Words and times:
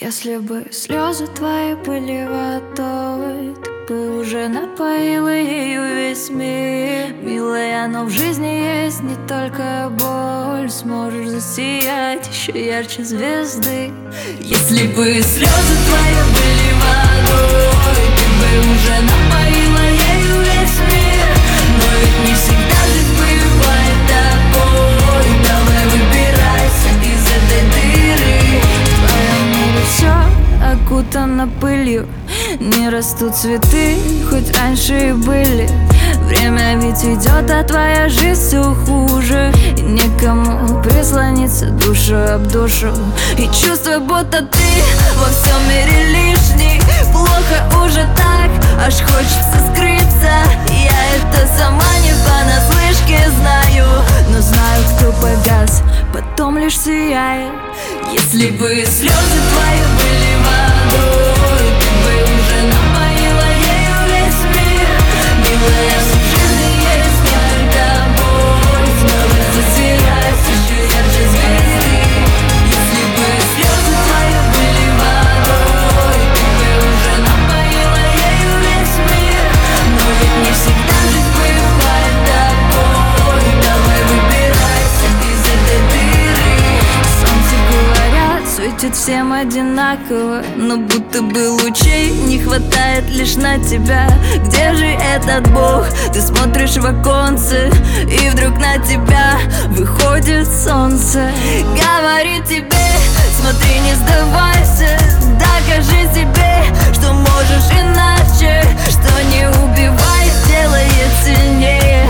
Если 0.00 0.36
бы 0.36 0.66
слезы 0.72 1.26
твои 1.26 1.74
были 1.74 2.26
водой 2.28 3.54
Ты 3.64 3.94
бы 3.94 4.18
уже 4.18 4.46
напоила 4.48 5.34
ею 5.34 5.82
весь 5.96 6.28
мир. 6.28 7.14
Милая, 7.22 7.88
но 7.88 8.04
в 8.04 8.10
жизни 8.10 8.84
есть 8.84 9.02
не 9.02 9.16
только 9.26 9.90
боль. 9.98 10.68
Сможешь 10.68 11.28
засиять 11.28 12.28
еще 12.28 12.66
ярче 12.66 13.04
звезды. 13.04 13.90
Если 14.40 14.86
бы 14.88 15.22
слезы 15.22 15.76
твои 15.86 16.25
пылью. 31.50 32.06
Не 32.60 32.88
растут 32.88 33.34
цветы, 33.36 33.96
хоть 34.30 34.56
раньше 34.56 35.10
и 35.10 35.12
были. 35.12 35.68
Время 36.26 36.76
ведь 36.76 37.04
идет, 37.04 37.50
а 37.50 37.62
твоя 37.62 38.08
жизнь 38.08 38.40
все 38.48 38.74
хуже. 38.86 39.52
И 39.76 39.82
некому 39.82 40.82
прислониться 40.82 41.66
душу 41.66 42.16
об 42.16 42.46
душу. 42.48 42.92
И 43.38 43.44
чувство, 43.46 43.98
будто 43.98 44.42
ты 44.42 44.66
во 45.16 45.26
всем 45.26 45.68
мире 45.68 46.04
лишний. 46.10 46.80
Плохо 47.12 47.84
уже 47.84 48.06
так, 48.16 48.50
аж 48.84 48.94
хочется 48.94 49.58
скрыться. 49.72 50.32
Я 50.68 51.16
это 51.16 51.46
сама 51.56 51.84
не 52.02 52.12
понаслышке 52.26 53.30
знаю. 53.38 53.86
Но 54.30 54.40
знаю, 54.40 54.82
кто 54.96 55.12
погас, 55.12 55.82
потом 56.12 56.58
лишь 56.58 56.78
сияет. 56.78 57.52
Если 58.12 58.50
бы 58.50 58.84
слезы 58.84 59.38
твои 59.52 59.80
были 59.96 60.25
светит 88.66 88.96
всем 88.96 89.32
одинаково 89.32 90.42
Но 90.56 90.76
будто 90.76 91.22
бы 91.22 91.50
лучей 91.50 92.10
не 92.10 92.40
хватает 92.40 93.08
лишь 93.08 93.36
на 93.36 93.58
тебя. 93.58 94.08
Где 94.44 94.74
же 94.74 94.86
этот 94.86 95.48
Бог? 95.52 95.86
Ты 96.12 96.20
смотришь 96.20 96.76
в 96.76 96.84
оконце 96.84 97.70
И 98.10 98.28
вдруг 98.30 98.58
на 98.58 98.78
тебя 98.78 99.38
выходит 99.68 100.48
солнце. 100.48 101.30
Говорит 101.76 102.44
тебе, 102.46 102.88
смотри, 103.40 103.78
не 103.80 103.94
сдавайся 103.94 104.98
Докажи 105.38 106.02
себе, 106.12 106.64
что 106.92 107.12
можешь 107.12 107.70
иначе 107.70 108.64
Что 108.88 109.22
не 109.30 109.48
убивает, 109.48 110.32
делает 110.48 111.12
сильнее. 111.24 112.08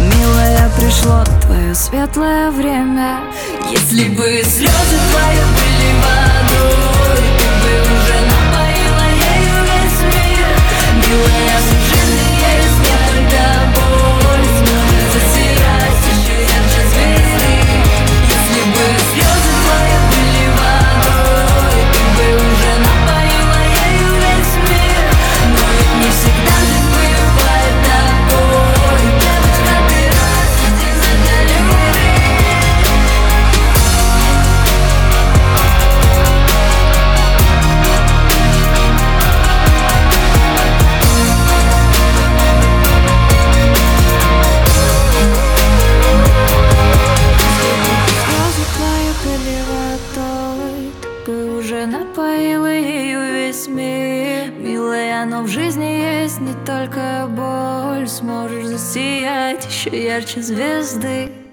Милая, 0.00 0.70
пришло 0.78 1.24
твое 1.42 1.74
светлое 1.74 2.50
время. 2.50 3.20
Если 3.70 4.08
бы 4.08 4.42
слезы 4.44 4.98
твои 5.10 5.36
были 5.56 5.65
водой 5.94 6.75
уже 51.76 51.86
напоила 51.86 52.72
ею 52.72 53.20
весь 53.34 53.68
мир 53.68 54.50
Милая, 54.58 55.26
но 55.26 55.42
в 55.42 55.48
жизни 55.48 55.84
есть 55.84 56.40
не 56.40 56.54
только 56.64 57.28
боль. 57.28 58.08
Сможешь 58.08 58.66
засиять 58.66 59.66
еще 59.66 59.90
ярче 60.04 60.40
звезды 60.40 61.45